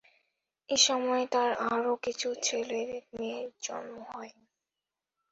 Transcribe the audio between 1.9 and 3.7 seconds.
কিছু ছেলে-মেয়ের